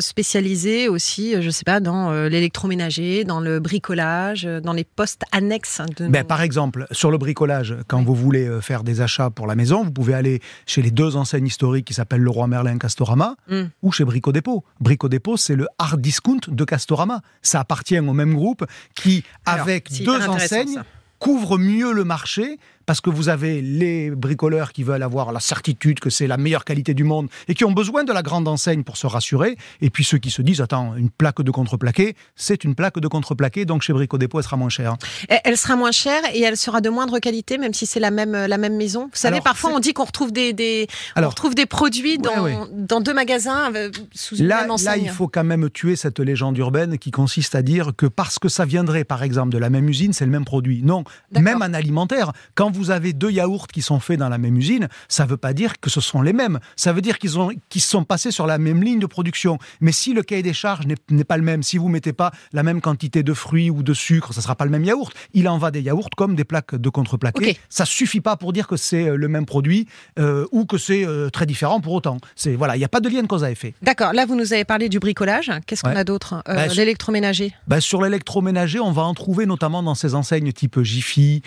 aussi, 0.88 1.36
euh, 1.36 1.42
je 1.42 1.50
sais 1.50 1.64
pas, 1.64 1.80
dans 1.80 2.12
euh, 2.12 2.30
l'électroménager, 2.30 3.24
dans 3.24 3.40
le 3.40 3.60
bricolage, 3.60 4.46
euh, 4.46 4.60
dans 4.62 4.74
les 4.74 4.84
postes 4.84 5.24
annexes 5.32 5.82
de 5.98 6.08
Ben, 6.08 6.22
nos- 6.22 6.28
par 6.28 6.42
exemple, 6.42 6.86
sur 6.92 7.12
le 7.12 7.18
bricolage, 7.18 7.76
quand 7.88 8.04
vous 8.04 8.16
voulez 8.16 8.50
faire 8.62 8.84
des 8.84 9.02
achats 9.02 9.30
pour 9.30 9.48
la 9.48 9.56
maison, 9.56 9.84
vous 9.84 9.92
pouvez 9.92 10.14
aller 10.14 10.42
chez 10.66 10.82
les 10.82 10.92
deux 10.92 11.16
enseignes 11.16 11.48
historiques 11.48 11.86
qui 11.86 11.94
s'appellent 11.94 12.22
Leroy 12.22 12.48
Merlin 12.48 12.78
Castorama 12.78 13.36
Mm. 13.50 13.64
ou 13.82 13.92
chez 13.92 14.06
Brico 14.06 14.32
Dépôt. 14.32 14.64
Brico 14.80 15.10
Dépôt, 15.10 15.38
c'est 15.38 15.56
le 15.56 15.68
hard 15.80 16.02
discount 16.02 16.40
de 16.48 16.64
Castorama. 16.64 17.22
Ça 17.42 17.60
appartient 17.60 18.00
au 18.00 18.14
même 18.14 18.34
groupe 18.36 18.66
qui, 18.96 19.24
Alors, 19.46 19.64
avec 19.64 19.92
deux 20.04 20.28
enseignes, 20.28 20.76
ça. 20.76 20.86
couvre 21.20 21.58
mieux 21.58 21.92
le 21.94 22.04
marché 22.04 22.58
parce 22.92 23.00
que 23.00 23.10
vous 23.10 23.30
avez 23.30 23.62
les 23.62 24.10
bricoleurs 24.12 24.74
qui 24.74 24.84
veulent 24.84 25.02
avoir 25.02 25.32
la 25.32 25.40
certitude 25.40 26.02
que 26.02 26.10
c'est 26.10 26.28
la 26.28 26.36
meilleure 26.36 26.66
qualité 26.66 26.94
du 26.94 27.06
monde 27.06 27.30
et 27.48 27.54
qui 27.54 27.64
ont 27.64 27.72
besoin 27.72 28.04
de 28.04 28.12
la 28.12 28.22
grande 28.22 28.50
enseigne 28.50 28.84
pour 28.84 28.98
se 28.98 29.08
rassurer. 29.08 29.56
Et 29.80 29.90
puis 29.90 30.04
ceux 30.04 30.18
qui 30.18 30.30
se 30.30 30.42
disent, 30.42 30.60
attends, 30.60 30.94
une 30.98 31.10
plaque 31.10 31.42
de 31.42 31.52
contreplaqué, 31.52 32.18
c'est 32.36 32.66
une 32.66 32.76
plaque 32.76 33.00
de 33.00 33.08
contreplaqué, 33.08 33.64
donc 33.64 33.82
chez 33.82 33.94
Brico 33.94 34.18
Dépôt, 34.18 34.40
elle 34.40 34.44
sera 34.44 34.58
moins 34.58 34.68
chère. 34.68 34.98
Elle 35.30 35.56
sera 35.56 35.78
moins 35.78 35.94
chère 35.94 36.22
et 36.34 36.42
elle 36.42 36.58
sera 36.58 36.82
de 36.82 36.90
moindre 36.90 37.20
qualité, 37.20 37.58
même 37.58 37.74
si 37.74 37.86
c'est 37.86 38.02
la 38.02 38.12
même, 38.12 38.34
la 38.34 38.58
même 38.58 38.76
maison. 38.76 39.04
Vous 39.04 39.10
savez, 39.14 39.36
Alors, 39.36 39.46
parfois 39.46 39.72
on 39.74 39.80
dit 39.80 39.94
qu'on 39.94 40.04
retrouve 40.04 40.34
des, 40.34 40.52
des, 40.52 40.88
on 41.16 41.30
retrouve 41.30 41.56
des 41.56 41.68
produits 41.68 42.18
dans, 42.18 42.44
Ouais, 42.44 42.58
dans 42.74 43.00
deux 43.00 43.14
magasins 43.14 43.74
euh, 43.74 43.90
sous 44.14 44.36
une 44.36 44.48
Là, 44.48 44.58
même 44.58 44.68
là, 44.68 44.74
enseigne. 44.74 45.04
il 45.06 45.12
faut 45.12 45.30
quand 45.30 45.46
même 45.46 45.70
tuer 45.70 45.96
cette 45.96 46.20
légende 46.20 46.58
urbaine 46.58 46.98
qui 46.98 47.12
consiste 47.12 47.56
à 47.56 47.62
dire 47.62 47.92
que 47.96 48.06
parce 48.08 48.38
que 48.38 48.50
ça 48.50 48.66
viendrait, 48.66 49.06
par 49.06 49.24
exemple, 49.24 49.54
de 49.54 49.58
la 49.58 49.70
même 49.70 49.88
usine, 49.88 50.12
c'est 50.12 50.26
le 50.26 50.32
même 50.32 50.44
produit. 50.44 50.82
Non, 50.84 51.06
même 51.32 51.62
en 51.62 51.74
alimentaire, 51.74 52.34
quand 52.54 52.70
vous 52.70 52.81
avez 52.90 53.14
deux 53.14 53.30
yaourts 53.30 53.68
qui 53.68 53.82
sont 53.84 54.00
faits 54.00 54.18
dans 54.18 54.30
la 54.30 54.38
même 54.40 54.58
usine, 54.58 54.88
ça 55.08 55.26
ne 55.26 55.30
veut 55.30 55.38
pas 55.38 55.54
dire 55.54 55.80
que 55.80 55.90
ce 55.92 56.02
sont 56.02 56.22
les 56.24 56.34
mêmes. 56.34 56.60
Ça 56.76 56.94
veut 56.94 57.02
dire 57.02 57.20
qu'ils 57.20 57.38
ont, 57.38 57.52
qu'ils 57.70 57.82
sont 57.82 58.04
passés 58.04 58.32
sur 58.32 58.48
la 58.48 58.58
même 58.58 58.82
ligne 58.82 59.00
de 59.00 59.06
production. 59.06 59.60
Mais 59.82 59.92
si 59.92 60.14
le 60.14 60.24
cahier 60.24 60.42
des 60.42 60.54
charges 60.54 60.86
n'est 61.10 61.24
pas 61.24 61.38
le 61.38 61.44
même, 61.44 61.62
si 61.62 61.78
vous 61.78 61.90
mettez 61.90 62.14
pas 62.14 62.32
la 62.54 62.64
même 62.64 62.82
quantité 62.82 63.22
de 63.22 63.34
fruits 63.34 63.70
ou 63.70 63.84
de 63.84 63.94
sucre, 63.94 64.34
ça 64.34 64.42
sera 64.42 64.56
pas 64.56 64.66
le 64.66 64.72
même 64.72 64.84
yaourt. 64.86 65.14
Il 65.34 65.48
en 65.48 65.58
va 65.58 65.70
des 65.70 65.82
yaourts 65.82 66.10
comme 66.18 66.36
des 66.36 66.44
plaques 66.46 66.74
de 66.76 66.90
contreplaqué. 66.90 67.50
Ok. 67.52 67.60
Ça 67.70 67.86
suffit 67.86 68.22
pas 68.22 68.38
pour 68.38 68.54
dire 68.54 68.68
que 68.68 68.78
c'est 68.78 69.10
euh, 69.10 69.16
le 69.18 69.28
même 69.28 69.46
produit 69.46 69.88
euh, 70.18 70.46
ou 70.52 70.66
que 70.66 70.78
c'est 70.78 71.06
euh, 71.06 71.30
très 71.30 71.46
différent 71.46 71.82
pour 71.82 71.94
autant. 71.94 72.18
C'est 72.36 72.56
voilà, 72.56 72.76
il 72.76 72.80
n'y 72.80 72.86
a 72.86 72.90
pas 72.90 73.02
de 73.02 73.10
lien 73.10 73.22
de 73.22 73.28
cause 73.28 73.44
à 73.44 73.52
effet. 73.52 73.74
D'accord, 73.82 74.14
là 74.14 74.26
vous 74.26 74.36
nous 74.36 74.54
avez 74.54 74.64
parlé 74.66 74.88
du 74.90 75.00
bricolage. 75.00 75.52
Qu'est-ce 75.68 75.84
qu'on 75.84 75.96
a 75.96 76.04
d'autre 76.04 76.42
Euh, 76.48 76.56
Bah, 76.56 76.68
L'électroménager. 76.68 77.54
Ben, 77.68 77.80
sur 77.82 78.02
l'électroménager, 78.02 78.80
on 78.80 78.92
va 78.92 79.04
en 79.04 79.14
trouver 79.14 79.46
notamment 79.46 79.84
dans 79.84 79.96
ces 79.96 80.16
enseignes 80.16 80.52
type 80.54 80.82
Jiffy, 80.82 81.42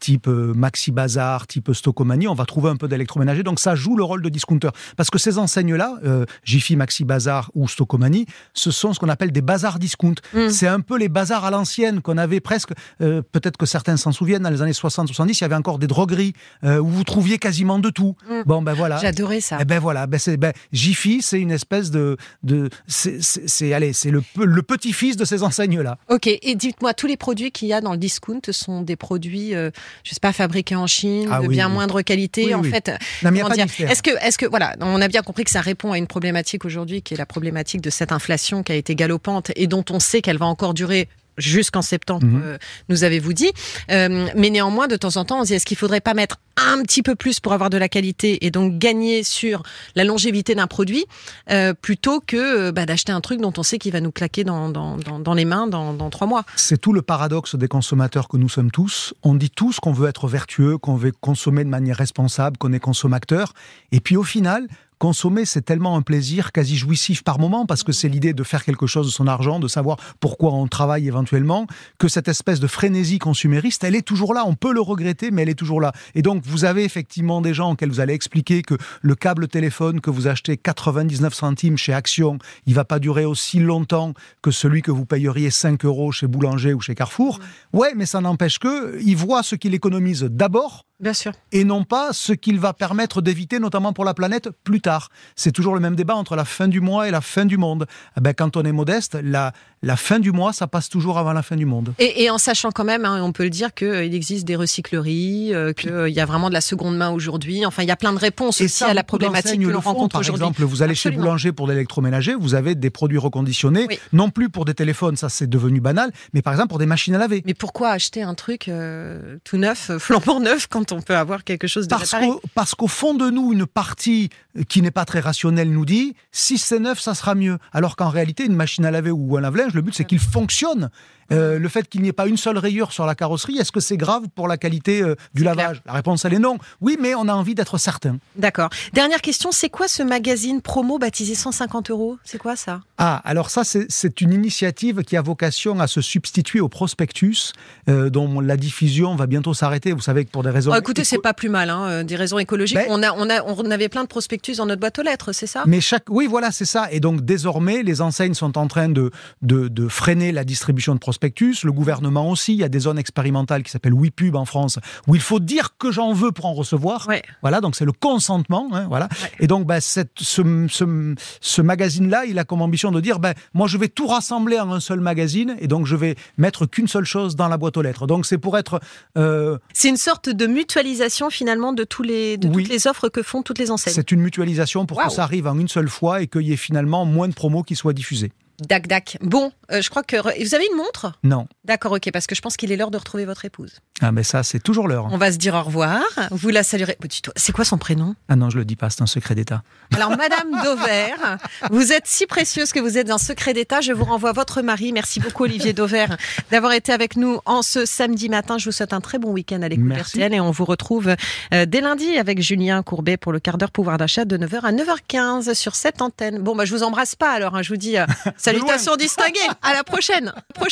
type 0.00 0.28
Maxi 0.54 0.92
Bazar, 0.92 1.46
type 1.46 1.72
Stocomanie. 1.72 2.28
On 2.28 2.34
va 2.34 2.44
trouver 2.44 2.70
un 2.70 2.76
peu 2.76 2.88
d'électroménager. 2.88 3.42
Donc 3.42 3.60
ça 3.60 3.74
joue 3.74 3.96
le 3.96 4.04
rôle 4.04 4.22
de 4.22 4.28
discounter. 4.28 4.70
Parce 4.96 5.10
que 5.10 5.18
ces 5.18 5.38
enseignes-là, 5.38 5.98
euh, 6.04 6.24
Jiffy, 6.44 6.76
Maxi 6.76 7.04
Bazar 7.04 7.50
ou 7.54 7.68
Stocomanie, 7.68 8.26
ce 8.54 8.70
sont 8.70 8.92
ce 8.92 9.00
qu'on 9.00 9.08
appelle 9.08 9.32
des 9.32 9.42
bazars 9.42 9.78
discount. 9.78 10.14
Mm. 10.34 10.48
C'est 10.48 10.66
un 10.66 10.80
peu 10.80 10.98
les 10.98 11.08
bazars 11.08 11.44
à 11.44 11.50
l'ancienne 11.50 12.00
qu'on 12.00 12.18
avait 12.18 12.40
presque, 12.40 12.70
euh, 13.00 13.22
peut-être 13.32 13.56
que 13.56 13.66
certains 13.66 13.96
s'en 13.96 14.12
souviennent, 14.12 14.42
dans 14.42 14.50
les 14.50 14.62
années 14.62 14.72
60-70, 14.72 15.38
il 15.38 15.40
y 15.40 15.44
avait 15.44 15.54
encore 15.54 15.78
des 15.78 15.86
drogueries 15.86 16.32
euh, 16.64 16.78
où 16.78 16.88
vous 16.88 17.04
trouviez 17.04 17.38
quasiment 17.38 17.78
de 17.78 17.90
tout. 17.90 18.16
Mm. 18.28 18.42
Bon, 18.46 18.62
ben 18.62 18.74
voilà. 18.74 18.98
J'adorais 18.98 19.40
ça. 19.40 19.58
Eh 19.60 19.64
ben 19.64 19.78
voilà, 19.78 20.06
ben 20.06 20.18
c'est 20.18 20.36
ben, 20.36 20.52
Jiffy, 20.72 21.22
c'est 21.22 21.40
une 21.40 21.50
espèce 21.50 21.90
de, 21.90 22.16
de 22.42 22.68
c'est, 22.86 23.72
allez, 23.72 23.92
c'est 23.92 24.10
le, 24.10 24.22
le 24.36 24.62
petit-fils 24.62 25.16
de 25.16 25.24
ces 25.24 25.42
enseignes-là. 25.42 25.98
Ok, 26.08 26.26
et 26.26 26.54
dites-moi, 26.54 26.94
tous 26.94 27.06
les 27.06 27.16
produits 27.16 27.50
qu'il 27.50 27.68
y 27.68 27.72
a 27.72 27.80
dans 27.80 27.92
le 27.92 27.98
discount 27.98 28.40
sont 28.50 28.82
des 28.82 28.96
produits, 28.96 29.54
euh, 29.54 29.70
je 30.04 30.14
sais 30.14 30.20
pas, 30.20 30.32
fabriqués 30.42 30.74
en 30.76 30.88
Chine, 30.88 31.28
Ah 31.30 31.40
de 31.40 31.46
oui, 31.46 31.54
bien 31.54 31.68
oui. 31.68 31.74
moindre 31.74 32.02
qualité. 32.02 32.46
Oui, 32.46 32.54
en 32.54 32.62
fait. 32.64 32.90
Est-ce 33.22 34.02
que, 34.02 34.10
est-ce 34.26 34.38
que, 34.38 34.46
voilà, 34.46 34.74
on 34.80 35.00
a 35.00 35.06
bien 35.08 35.22
compris 35.22 35.44
que 35.44 35.50
ça 35.50 35.60
répond 35.60 35.92
à 35.92 35.98
une 35.98 36.08
problématique 36.08 36.64
aujourd'hui, 36.64 37.00
qui 37.02 37.14
est 37.14 37.16
la 37.16 37.26
problématique 37.26 37.80
de 37.80 37.90
cette 37.90 38.10
inflation 38.12 38.62
qui 38.64 38.72
a 38.72 38.74
été 38.74 38.94
galopante 38.96 39.52
et 39.54 39.66
dont 39.68 39.84
on 39.90 40.00
sait 40.00 40.20
qu'elle 40.20 40.38
va 40.38 40.46
encore 40.46 40.74
durer 40.74 41.08
jusqu'en 41.38 41.82
septembre, 41.82 42.26
Mhm. 42.26 42.42
euh, 42.44 42.58
nous 42.88 43.04
avez-vous 43.04 43.32
dit. 43.32 43.50
Euh, 43.90 44.26
mais 44.36 44.50
néanmoins, 44.50 44.86
de 44.88 44.96
temps 44.96 45.16
en 45.16 45.24
temps, 45.24 45.40
on 45.40 45.42
se 45.42 45.48
dit 45.48 45.54
est-ce 45.54 45.66
qu'il 45.66 45.76
faudrait 45.76 46.00
pas 46.00 46.14
mettre 46.14 46.36
un 46.56 46.82
petit 46.82 47.02
peu 47.02 47.14
plus 47.14 47.40
pour 47.40 47.54
avoir 47.54 47.70
de 47.70 47.78
la 47.78 47.88
qualité 47.88 48.44
et 48.44 48.50
donc 48.50 48.76
gagner 48.78 49.22
sur 49.22 49.62
la 49.96 50.04
longévité 50.04 50.54
d'un 50.54 50.66
produit 50.66 51.06
euh, 51.50 51.72
plutôt 51.72 52.20
que 52.20 52.70
bah, 52.70 52.84
d'acheter 52.84 53.10
un 53.12 53.22
truc 53.22 53.40
dont 53.40 53.52
on 53.56 53.62
sait 53.62 53.78
qu'il 53.78 53.92
va 53.92 54.00
nous 54.00 54.12
claquer 54.12 54.44
dans, 54.44 54.68
dans, 54.68 54.98
dans, 54.98 55.18
dans 55.18 55.32
les 55.34 55.46
mains 55.46 55.66
dans, 55.66 55.94
dans 55.94 56.10
trois 56.10 56.26
mois. 56.26 56.44
C'est 56.56 56.78
tout 56.78 56.92
le 56.92 57.00
paradoxe 57.00 57.54
des 57.56 57.68
consommateurs 57.68 58.28
que 58.28 58.36
nous 58.36 58.50
sommes 58.50 58.70
tous. 58.70 59.14
On 59.22 59.34
dit 59.34 59.48
tous 59.50 59.80
qu'on 59.80 59.92
veut 59.92 60.08
être 60.08 60.28
vertueux, 60.28 60.76
qu'on 60.76 60.96
veut 60.96 61.12
consommer 61.20 61.64
de 61.64 61.70
manière 61.70 61.96
responsable, 61.96 62.58
qu'on 62.58 62.72
est 62.74 62.80
consommateur. 62.80 63.54
Et 63.90 64.00
puis 64.00 64.16
au 64.16 64.22
final, 64.24 64.66
consommer, 65.02 65.44
c'est 65.46 65.62
tellement 65.62 65.96
un 65.96 66.02
plaisir 66.02 66.52
quasi 66.52 66.76
jouissif 66.76 67.24
par 67.24 67.40
moment, 67.40 67.66
parce 67.66 67.82
que 67.82 67.90
c'est 67.90 68.08
l'idée 68.08 68.34
de 68.34 68.44
faire 68.44 68.64
quelque 68.64 68.86
chose 68.86 69.04
de 69.04 69.10
son 69.10 69.26
argent, 69.26 69.58
de 69.58 69.66
savoir 69.66 69.96
pourquoi 70.20 70.52
on 70.52 70.68
travaille 70.68 71.08
éventuellement, 71.08 71.66
que 71.98 72.06
cette 72.06 72.28
espèce 72.28 72.60
de 72.60 72.68
frénésie 72.68 73.18
consumériste, 73.18 73.82
elle 73.82 73.96
est 73.96 74.06
toujours 74.06 74.32
là. 74.32 74.44
On 74.46 74.54
peut 74.54 74.72
le 74.72 74.80
regretter, 74.80 75.32
mais 75.32 75.42
elle 75.42 75.48
est 75.48 75.58
toujours 75.58 75.80
là. 75.80 75.90
Et 76.14 76.22
donc, 76.22 76.44
vous 76.46 76.64
avez 76.64 76.84
effectivement 76.84 77.40
des 77.40 77.52
gens 77.52 77.72
auxquels 77.72 77.88
vous 77.88 77.98
allez 77.98 78.14
expliquer 78.14 78.62
que 78.62 78.76
le 79.00 79.16
câble 79.16 79.48
téléphone 79.48 80.00
que 80.00 80.10
vous 80.10 80.28
achetez 80.28 80.56
99 80.56 81.34
centimes 81.34 81.76
chez 81.76 81.92
Action, 81.92 82.38
il 82.66 82.74
va 82.74 82.84
pas 82.84 83.00
durer 83.00 83.24
aussi 83.24 83.58
longtemps 83.58 84.14
que 84.40 84.52
celui 84.52 84.82
que 84.82 84.92
vous 84.92 85.04
payeriez 85.04 85.50
5 85.50 85.84
euros 85.84 86.12
chez 86.12 86.28
Boulanger 86.28 86.74
ou 86.74 86.80
chez 86.80 86.94
Carrefour. 86.94 87.40
Ouais, 87.72 87.94
mais 87.96 88.06
ça 88.06 88.20
n'empêche 88.20 88.60
que 88.60 89.02
ils 89.02 89.16
voient 89.16 89.42
ce 89.42 89.56
qu'il 89.56 89.74
économise 89.74 90.22
d'abord 90.22 90.86
Bien 91.02 91.12
sûr. 91.12 91.32
et 91.50 91.64
non 91.64 91.82
pas 91.82 92.12
ce 92.12 92.32
qu'il 92.32 92.60
va 92.60 92.72
permettre 92.72 93.20
d'éviter, 93.20 93.58
notamment 93.58 93.92
pour 93.92 94.04
la 94.04 94.14
planète, 94.14 94.50
plus 94.62 94.80
tard. 94.80 95.08
C'est 95.34 95.50
toujours 95.50 95.74
le 95.74 95.80
même 95.80 95.96
débat 95.96 96.14
entre 96.14 96.36
la 96.36 96.44
fin 96.44 96.68
du 96.68 96.80
mois 96.80 97.08
et 97.08 97.10
la 97.10 97.20
fin 97.20 97.44
du 97.44 97.58
monde. 97.58 97.86
Eh 98.16 98.20
ben, 98.20 98.32
quand 98.32 98.56
on 98.56 98.62
est 98.62 98.72
modeste, 98.72 99.18
la, 99.20 99.52
la 99.82 99.96
fin 99.96 100.18
du 100.18 100.32
mois, 100.32 100.52
ça 100.52 100.66
passe 100.66 100.88
toujours 100.88 101.18
avant 101.18 101.32
la 101.32 101.42
fin 101.42 101.56
du 101.56 101.66
monde. 101.66 101.92
Et, 101.98 102.22
et 102.24 102.30
en 102.30 102.38
sachant 102.38 102.70
quand 102.70 102.84
même, 102.84 103.04
hein, 103.04 103.20
on 103.22 103.32
peut 103.32 103.42
le 103.44 103.50
dire, 103.50 103.74
qu'il 103.74 104.14
existe 104.14 104.44
des 104.44 104.56
recycleries, 104.56 105.54
euh, 105.54 105.72
qu'il 105.72 106.08
y 106.08 106.20
a 106.20 106.24
vraiment 106.26 106.48
de 106.48 106.54
la 106.54 106.60
seconde 106.60 106.96
main 106.96 107.10
aujourd'hui. 107.10 107.66
Enfin, 107.66 107.82
il 107.82 107.88
y 107.88 107.92
a 107.92 107.96
plein 107.96 108.12
de 108.12 108.18
réponses 108.18 108.60
Et 108.60 108.64
aussi 108.64 108.78
ça, 108.78 108.88
à 108.88 108.94
la 108.94 109.04
problématique 109.04 109.60
que 109.60 109.66
le 109.66 109.72
l'on 109.72 109.80
rencontre 109.80 110.12
Par 110.20 110.28
exemple, 110.28 110.62
vous 110.64 110.82
allez 110.82 110.92
Absolument. 110.92 111.20
chez 111.20 111.24
Boulanger 111.24 111.52
pour 111.52 111.66
l'électroménager, 111.66 112.34
vous 112.34 112.54
avez 112.54 112.74
des 112.74 112.90
produits 112.90 113.18
reconditionnés, 113.18 113.86
Oui. 113.88 113.98
non 114.12 114.30
plus 114.30 114.48
pour 114.48 114.64
des 114.64 114.74
téléphones, 114.74 115.16
ça 115.16 115.28
c'est 115.28 115.48
devenu 115.48 115.80
banal, 115.80 116.12
mais 116.32 116.42
par 116.42 116.52
exemple 116.52 116.68
pour 116.68 116.78
des 116.78 116.86
machines 116.86 117.14
à 117.14 117.18
laver. 117.18 117.42
Mais 117.44 117.54
pourquoi 117.54 117.90
acheter 117.90 118.22
un 118.22 118.34
truc 118.34 118.68
euh, 118.68 119.36
tout 119.44 119.56
neuf, 119.56 119.90
euh, 119.90 119.98
flambant 119.98 120.40
neuf, 120.40 120.66
quand 120.68 120.92
on 120.92 121.00
peut 121.00 121.16
avoir 121.16 121.44
quelque 121.44 121.66
chose 121.66 121.88
de 121.88 121.90
Parce 121.90 122.12
réparé 122.12 122.32
parce 122.54 122.74
qu'au 122.74 122.88
fond 122.88 123.14
de 123.14 123.30
nous, 123.30 123.52
une 123.52 123.66
partie 123.66 124.30
euh, 124.56 124.62
qui 124.62 124.82
n'est 124.82 124.90
pas 124.90 125.04
très 125.04 125.20
rationnelle 125.20 125.70
nous 125.72 125.84
dit 125.84 126.14
si 126.30 126.58
c'est 126.58 126.78
neuf, 126.78 127.00
ça 127.00 127.14
sera 127.14 127.34
mieux. 127.34 127.58
Alors 127.72 127.96
qu'en 127.96 128.08
réalité, 128.08 128.44
une 128.44 128.54
machine 128.54 128.84
à 128.84 128.90
laver 128.90 129.10
ou 129.10 129.36
un 129.36 129.40
lave-linge, 129.40 129.71
le 129.74 129.82
but 129.82 129.94
c'est 129.94 130.04
qu'il 130.04 130.18
fonctionne. 130.18 130.90
Euh, 131.30 131.58
le 131.58 131.68
fait 131.68 131.88
qu'il 131.88 132.02
n'y 132.02 132.08
ait 132.08 132.12
pas 132.12 132.26
une 132.26 132.36
seule 132.36 132.58
rayure 132.58 132.92
sur 132.92 133.06
la 133.06 133.14
carrosserie, 133.14 133.56
est-ce 133.56 133.72
que 133.72 133.80
c'est 133.80 133.96
grave 133.96 134.24
pour 134.34 134.48
la 134.48 134.58
qualité 134.58 135.00
euh, 135.00 135.14
du 135.32 135.44
lavage? 135.44 135.80
La 135.86 135.94
réponse 135.94 136.24
elle 136.26 136.34
est 136.34 136.38
non. 136.38 136.58
Oui, 136.82 136.98
mais 137.00 137.14
on 137.14 137.26
a 137.28 137.32
envie 137.32 137.54
d'être 137.54 137.78
certain. 137.78 138.18
D'accord. 138.36 138.68
Dernière 138.92 139.22
question, 139.22 139.50
c'est 139.50 139.70
quoi 139.70 139.88
ce 139.88 140.02
magazine 140.02 140.60
promo 140.60 140.98
baptisé 140.98 141.34
150 141.34 141.90
euros? 141.90 142.18
C'est 142.24 142.36
quoi 142.38 142.54
ça? 142.56 142.82
Ah, 142.98 143.22
alors 143.24 143.48
ça, 143.48 143.62
c'est- 143.64 144.20
une 144.20 144.32
initiative 144.34 145.02
qui 145.04 145.16
a 145.16 145.22
vocation 145.22 145.80
à 145.80 145.86
se 145.86 146.00
substituer 146.02 146.60
au 146.60 146.68
prospectus, 146.68 147.52
euh, 147.88 148.10
dont 148.10 148.40
la 148.40 148.56
diffusion 148.58 149.16
va 149.16 149.26
bientôt 149.26 149.54
s'arrêter. 149.54 149.92
Vous 149.92 150.00
savez 150.02 150.24
que 150.26 150.30
pour 150.30 150.42
des 150.42 150.50
raisons. 150.50 150.70
Oh, 150.74 150.78
Écoutez, 150.78 151.02
c'est 151.04 151.18
pas 151.18 151.32
plus 151.32 151.48
mal, 151.48 151.70
hein, 151.70 152.04
des 152.04 152.16
raisons 152.16 152.38
écologiques. 152.38 152.76
Ben- 152.76 152.86
on, 152.90 153.02
a, 153.02 153.12
on, 153.12 153.30
a, 153.30 153.42
on 153.42 153.70
avait 153.70 153.88
plein 153.88 154.02
de 154.02 154.08
prospectus 154.08 154.56
dans 154.58 154.66
notre 154.66 154.80
boîte 154.80 154.98
aux 154.98 155.02
lettres, 155.02 155.32
c'est 155.32 155.46
ça? 155.46 155.62
Mais 155.66 155.80
chaque, 155.80 156.04
oui, 156.10 156.26
voilà, 156.26 156.50
c'est 156.52 156.66
ça. 156.66 156.88
Et 156.92 157.00
donc 157.00 157.22
désormais, 157.24 157.82
les 157.82 158.00
enseignes 158.02 158.34
sont 158.34 158.58
en 158.58 158.66
train 158.68 158.88
de, 158.90 159.10
de, 159.40 159.61
de 159.68 159.88
freiner 159.88 160.32
la 160.32 160.44
distribution 160.44 160.94
de 160.94 160.98
prospectus. 160.98 161.64
Le 161.64 161.72
gouvernement 161.72 162.28
aussi. 162.30 162.52
Il 162.54 162.58
y 162.58 162.64
a 162.64 162.68
des 162.68 162.80
zones 162.80 162.98
expérimentales 162.98 163.62
qui 163.62 163.70
s'appellent 163.70 163.94
WePub 163.94 164.34
en 164.36 164.44
France, 164.44 164.78
où 165.06 165.14
il 165.14 165.20
faut 165.20 165.40
dire 165.40 165.76
que 165.78 165.90
j'en 165.90 166.12
veux 166.12 166.32
pour 166.32 166.46
en 166.46 166.54
recevoir. 166.54 167.06
Ouais. 167.08 167.22
Voilà, 167.42 167.60
donc 167.60 167.76
c'est 167.76 167.84
le 167.84 167.92
consentement. 167.92 168.68
hein, 168.72 168.86
voilà. 168.88 169.08
Ouais. 169.22 169.30
Et 169.40 169.46
donc, 169.46 169.66
bah, 169.66 169.80
cette, 169.80 170.12
ce, 170.20 170.42
ce, 170.68 171.14
ce 171.40 171.62
magazine-là, 171.62 172.24
il 172.26 172.38
a 172.38 172.44
comme 172.44 172.62
ambition 172.62 172.90
de 172.92 173.00
dire, 173.00 173.18
ben, 173.18 173.34
moi, 173.54 173.66
je 173.66 173.78
vais 173.78 173.88
tout 173.88 174.06
rassembler 174.06 174.58
en 174.58 174.70
un 174.72 174.80
seul 174.80 175.00
magazine, 175.00 175.56
et 175.60 175.68
donc 175.68 175.86
je 175.86 175.96
vais 175.96 176.16
mettre 176.38 176.66
qu'une 176.66 176.88
seule 176.88 177.04
chose 177.04 177.36
dans 177.36 177.48
la 177.48 177.56
boîte 177.58 177.76
aux 177.76 177.82
lettres. 177.82 178.06
Donc, 178.06 178.26
c'est 178.26 178.38
pour 178.38 178.56
être 178.58 178.80
euh, 179.16 179.58
C'est 179.72 179.88
une 179.88 179.96
sorte 179.96 180.28
de 180.28 180.46
mutualisation 180.46 181.30
finalement 181.30 181.72
de, 181.72 181.84
tous 181.84 182.02
les, 182.02 182.36
de 182.38 182.48
Oui. 182.48 182.64
toutes 182.64 182.72
les 182.72 182.86
offres 182.86 183.08
que 183.08 183.22
font 183.22 183.42
toutes 183.42 183.58
les 183.58 183.70
enseignes. 183.70 183.94
C'est 183.94 184.12
une 184.12 184.20
mutualisation 184.20 184.86
pour 184.86 184.98
Waouh. 184.98 185.08
que 185.08 185.12
ça 185.14 185.22
arrive 185.24 185.46
en 185.46 185.58
une 185.58 185.68
seule 185.68 185.88
fois 185.88 186.22
et 186.22 186.26
qu'il 186.26 186.42
y 186.42 186.52
ait 186.52 186.56
finalement 186.56 187.04
moins 187.04 187.28
de 187.28 187.34
promos 187.34 187.62
qui 187.62 187.76
soient 187.76 187.92
diffusés. 187.92 188.32
Dac, 188.68 188.86
dac. 188.86 189.18
Bon, 189.20 189.52
euh, 189.70 189.80
je 189.82 189.90
crois 189.90 190.02
que. 190.02 190.16
Vous 190.42 190.54
avez 190.54 190.66
une 190.70 190.76
montre? 190.76 191.12
Non. 191.22 191.46
D'accord, 191.64 191.92
ok, 191.92 192.10
parce 192.12 192.26
que 192.26 192.34
je 192.34 192.40
pense 192.40 192.56
qu'il 192.56 192.72
est 192.72 192.76
l'heure 192.76 192.90
de 192.90 192.98
retrouver 192.98 193.24
votre 193.24 193.44
épouse. 193.44 193.74
Ah, 194.00 194.12
mais 194.12 194.22
ça, 194.22 194.42
c'est 194.42 194.58
toujours 194.60 194.88
l'heure. 194.88 195.08
On 195.10 195.18
va 195.18 195.30
se 195.32 195.38
dire 195.38 195.54
au 195.54 195.62
revoir. 195.62 196.02
Vous 196.30 196.48
la 196.48 196.62
saluerez. 196.62 196.96
C'est 197.36 197.52
quoi 197.52 197.64
son 197.64 197.78
prénom? 197.78 198.14
Ah 198.28 198.36
non, 198.36 198.50
je 198.50 198.58
le 198.58 198.64
dis 198.64 198.76
pas, 198.76 198.90
c'est 198.90 199.02
un 199.02 199.06
secret 199.06 199.34
d'État. 199.34 199.62
Alors, 199.94 200.10
Madame 200.10 200.50
Dauvert, 200.64 201.38
vous 201.70 201.92
êtes 201.92 202.06
si 202.06 202.26
précieuse 202.26 202.72
que 202.72 202.80
vous 202.80 202.98
êtes 202.98 203.10
un 203.10 203.18
secret 203.18 203.52
d'État. 203.54 203.80
Je 203.80 203.92
vous 203.92 204.04
renvoie 204.04 204.32
votre 204.32 204.62
mari. 204.62 204.92
Merci 204.92 205.20
beaucoup, 205.20 205.44
Olivier 205.44 205.72
Dauvert, 205.72 206.16
d'avoir 206.50 206.72
été 206.72 206.92
avec 206.92 207.16
nous 207.16 207.38
en 207.44 207.62
ce 207.62 207.84
samedi 207.84 208.28
matin. 208.28 208.58
Je 208.58 208.66
vous 208.66 208.72
souhaite 208.72 208.92
un 208.92 209.00
très 209.00 209.18
bon 209.18 209.30
week-end 209.32 209.62
à 209.62 209.68
l'écoute. 209.68 209.92
RTL 209.96 210.34
et 210.34 210.40
on 210.40 210.50
vous 210.50 210.64
retrouve 210.64 211.14
euh, 211.54 211.66
dès 211.66 211.80
lundi 211.80 212.16
avec 212.18 212.40
Julien 212.42 212.82
Courbet 212.82 213.16
pour 213.16 213.32
le 213.32 213.38
quart 213.40 213.58
d'heure 213.58 213.70
pouvoir 213.70 213.98
d'achat 213.98 214.24
de 214.24 214.36
9h 214.36 214.60
à 214.62 214.72
9h15 214.72 215.54
sur 215.54 215.74
cette 215.74 216.02
antenne. 216.02 216.38
Bon, 216.38 216.56
bah, 216.56 216.64
je 216.64 216.74
vous 216.74 216.82
embrasse 216.82 217.14
pas 217.14 217.30
alors. 217.32 217.54
hein. 217.56 217.62
je 217.62 217.68
vous 217.68 217.76
dis 217.76 217.96
euh, 217.98 218.06
salutations 218.52 218.96
distinguées. 218.96 219.40
À 219.62 219.72
la 219.72 219.84
prochaine. 219.84 220.32